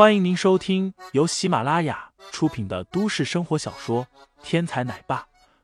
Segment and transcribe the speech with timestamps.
[0.00, 4.06] 欢迎您收听由喜马拉雅出品的都市生活小说
[4.42, 5.20] 《天才奶爸》，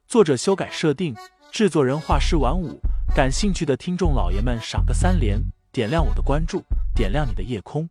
[0.07, 1.17] 作者修改设定，
[1.51, 2.79] 制作人画师晚舞。
[3.15, 5.41] 感兴趣的听众老爷们，赏个三连，
[5.73, 6.63] 点亮我的关注，
[6.95, 7.89] 点亮你的夜空。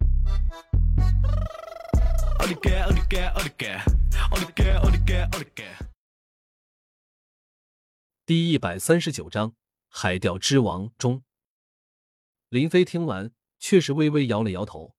[8.24, 9.50] 第一百三十九章
[9.90, 11.24] 《海钓之王》中，
[12.50, 14.94] 林飞听完，却是微微摇了摇头。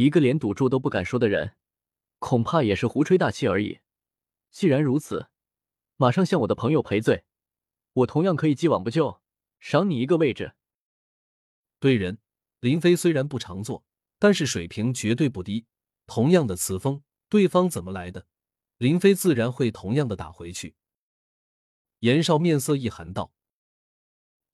[0.00, 1.56] 一个连赌注都不敢说的人，
[2.20, 3.80] 恐怕也是胡吹大气而已。
[4.50, 5.28] 既然如此，
[5.96, 7.24] 马上向我的朋友赔罪，
[7.92, 9.20] 我同样可以既往不咎，
[9.58, 10.54] 赏你一个位置。
[11.78, 12.16] 对人，
[12.60, 13.84] 林飞虽然不常做，
[14.18, 15.66] 但是水平绝对不低。
[16.06, 18.26] 同样的词风，对方怎么来的，
[18.78, 20.76] 林飞自然会同样的打回去。
[21.98, 23.34] 严少面色一寒道：“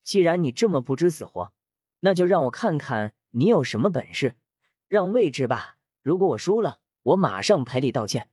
[0.03, 1.53] 既然你这么不知死活，
[2.01, 4.35] 那就让我看看你有什么本事。”
[4.87, 8.29] 让位置吧，如果我输了，我马上赔礼道歉。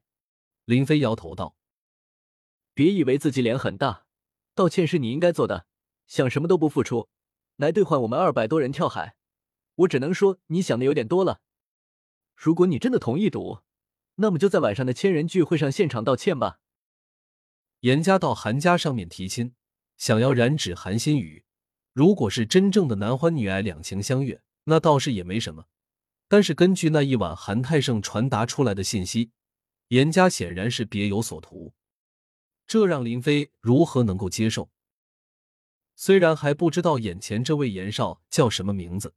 [0.65, 1.57] 林飞摇头道
[2.75, 4.07] ：“别以为自己脸很大，
[4.55, 5.67] 道歉是你应该做的。
[6.07, 7.09] 想什么都不付出，
[7.57, 9.17] 来兑换我们二百多人跳海，
[9.77, 11.41] 我只能说你想的有点多了。
[12.37, 13.61] 如果你真的同意赌，
[14.17, 16.61] 那么就在晚上的千人聚会上现场道歉吧。”
[17.81, 19.55] 严家到韩家上面提亲，
[19.97, 21.45] 想要染指韩新宇。
[21.93, 25.67] 如果是真正的男欢女爱、两情相悦，那倒是也没什么。
[26.35, 29.31] 但是根据那一晚韩泰胜传达出来的信息，
[29.87, 31.73] 严家显然是别有所图，
[32.67, 34.69] 这让林飞如何能够接受？
[35.95, 39.15] 虽然还不知道眼前这位严少叫什么名字，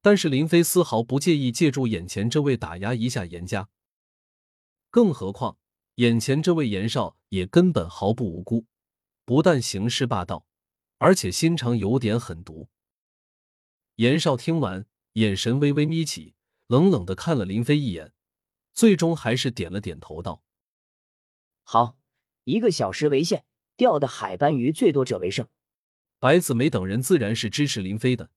[0.00, 3.68] 但是林飞丝毫不介意借助眼前这位打压一下严家。
[4.88, 5.58] 更何况
[5.96, 8.64] 眼前这位严少也根本毫不无辜，
[9.26, 10.46] 不但行事霸道，
[10.96, 12.70] 而且心肠有点狠毒。
[13.96, 16.32] 严少听完，眼神微微眯起。
[16.66, 18.12] 冷冷的看了林飞一眼，
[18.72, 20.42] 最终还是点了点头，道
[21.62, 21.98] ：“好，
[22.44, 23.44] 一个小时为限，
[23.76, 25.46] 钓的海斑鱼最多者为胜。”
[26.18, 28.30] 白子梅等人自然是支持林飞的，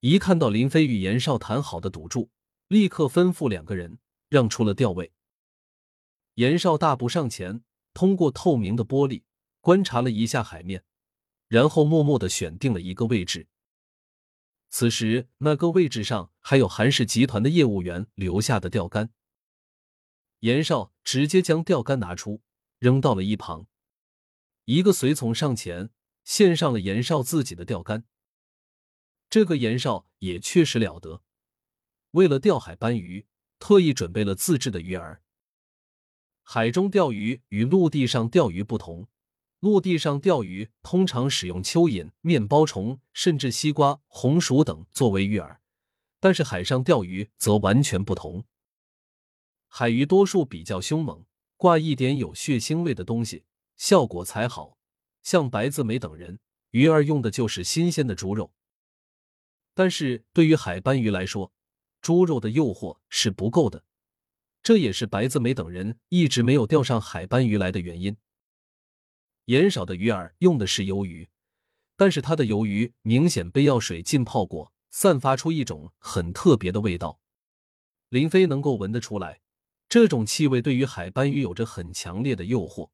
[0.00, 2.30] 一看到林飞与严少谈好的赌注，
[2.68, 3.98] 立刻吩咐两个人
[4.30, 5.12] 让出了钓位。
[6.36, 9.22] 严少大步上前，通过透明的玻璃
[9.60, 10.84] 观察了一下海面，
[11.48, 13.46] 然后默默的选定了一个位置。
[14.76, 19.10] 此时，那个位置上还有韩氏集团的业务员留下的钓竿。
[20.40, 22.42] 严少直接将钓竿拿出，
[22.80, 23.68] 扔到了一旁。
[24.64, 25.90] 一个随从上前
[26.24, 28.04] 献上了严少自己的钓竿。
[29.30, 31.22] 这个严少也确实了得，
[32.10, 33.28] 为了钓海斑鱼，
[33.60, 35.18] 特意准备了自制的鱼饵。
[36.42, 39.06] 海中钓鱼与陆地上钓鱼不同。
[39.64, 45.56] 陆地上钓鱼通常使用蚯蚓、面包虫，甚至西瓜、红薯等作为鱼饵，
[46.20, 48.44] 但是海上钓鱼则完全不同。
[49.66, 51.24] 海鱼多数比较凶猛，
[51.56, 54.76] 挂一点有血腥味的东西，效果才好。
[55.22, 56.40] 像白自美等人，
[56.72, 58.52] 鱼儿用的就是新鲜的猪肉。
[59.72, 61.54] 但是对于海斑鱼来说，
[62.02, 63.82] 猪肉的诱惑是不够的，
[64.62, 68.14] 这也是白自美等人一直没有钓上海斑鱼来的原因。
[69.46, 71.28] 盐少的鱼饵用的是鱿鱼，
[71.96, 77.20] 但是它的鱿鱼明显被药水浸泡过，散发出一种很特别的味道。
[78.08, 79.40] 林飞能够闻得出来，
[79.88, 82.90] 这种气味对于海斑鱼有着很强烈的诱惑。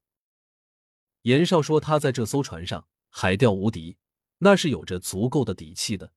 [1.21, 3.97] 严少说他在这艘船上海钓无敌，
[4.39, 6.11] 那是有着足够的底气的。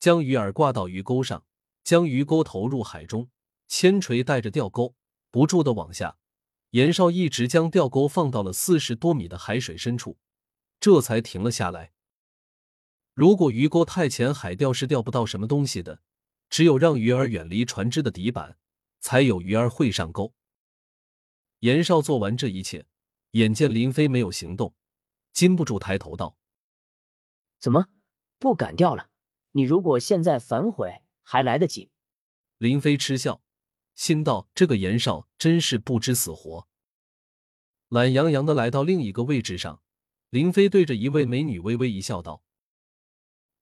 [0.00, 1.44] 将鱼饵挂到鱼钩上，
[1.82, 3.30] 将鱼钩投入海中，
[3.68, 4.96] 铅锤带着钓钩
[5.30, 6.16] 不住的往下。
[6.74, 10.18] 严少一直将钓钩放到了四十多米的海水深处，
[10.80, 11.92] 这才停了下来。
[13.14, 16.00] 如果鱼钩太浅，海钓是钓不到什么东西的。
[16.50, 18.58] 只有让鱼儿远离船只的底板，
[18.98, 20.34] 才有鱼儿会上钩。
[21.60, 22.86] 严少做完这一切，
[23.30, 24.74] 眼见林飞没有行动，
[25.32, 26.36] 禁不住抬头道
[27.60, 27.86] ：“怎么
[28.40, 29.10] 不敢钓了？
[29.52, 31.92] 你如果现在反悔，还来得及。”
[32.58, 33.40] 林飞嗤笑。
[33.94, 36.66] 心道：“这个严少真是不知死活。”
[37.94, 39.80] 懒洋洋的来到另一个位置上，
[40.30, 42.42] 林飞对着一位美女微微一笑，道：“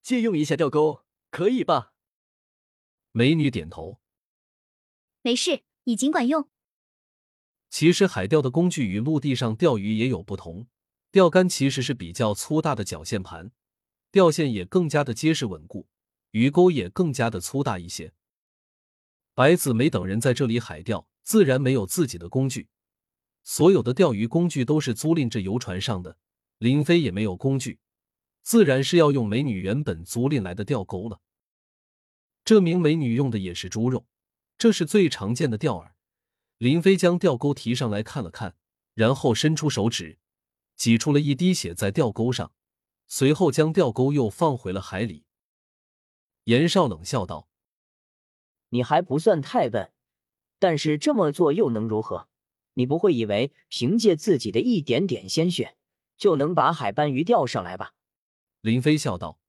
[0.01, 1.93] 借用一下钓钩，可以吧？”
[3.13, 3.99] 美女点头
[5.21, 6.49] ：“没事，你尽管用。”
[7.69, 10.65] 其实海钓的工具与陆地上钓鱼也有不同，
[11.11, 13.51] 钓竿其实是比较粗大的绞线盘，
[14.11, 15.87] 钓线也更加的结实稳固，
[16.31, 18.11] 鱼钩也更加的粗大一些。
[19.35, 22.67] 白子梅等人在这里海钓，自然没有自己的工具，
[23.43, 26.17] 所有的钓鱼工具都是租赁这游船上的。
[26.59, 27.79] 林飞也没有工具，
[28.41, 31.19] 自然是要用美女原本租赁来的钓钩了。
[32.45, 34.05] 这名美女用的也是猪肉，
[34.57, 35.91] 这是最常见的钓饵。
[36.57, 38.55] 林飞将钓钩提上来看了看，
[38.93, 40.19] 然后伸出手指，
[40.77, 42.53] 挤出了一滴血在钓钩上，
[43.07, 45.25] 随后将钓钩又放回了海里。
[46.45, 47.49] 严少冷笑道
[48.69, 49.91] ：“你还不算太笨，
[50.59, 52.29] 但是这么做又能如何？
[52.73, 55.77] 你不会以为凭借自己的一点点鲜血
[56.17, 57.93] 就能把海斑鱼钓上来吧？”
[58.61, 59.39] 林飞笑道：“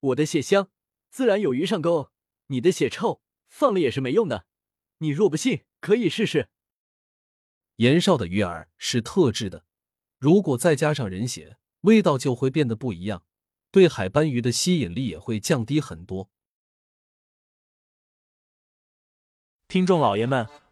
[0.00, 0.70] 我的血香，
[1.10, 2.12] 自然有鱼上钩；
[2.46, 4.46] 你的血臭，放了也是没用的。
[4.98, 6.48] 你若不信。”可以试试。
[7.78, 9.64] 严少的鱼饵是特制的，
[10.20, 13.24] 如果再加上人血，味道就会变得不一样，
[13.72, 16.30] 对海斑鱼的吸引力也会降低很多。
[19.66, 20.46] 听众老爷们，